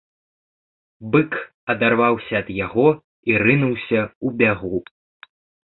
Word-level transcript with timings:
Бык 1.15 1.37
адарваўся 1.73 2.33
ад 2.41 2.49
яго 2.65 2.87
і 3.33 3.39
рынуўся 3.47 4.01
ў 4.09 4.27
бягу. 4.43 4.77